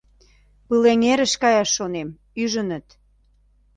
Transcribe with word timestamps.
—Пылеҥерыш 0.67 1.33
каяш 1.41 1.69
шонем, 1.77 2.09
ӱжыныт. 2.41 2.87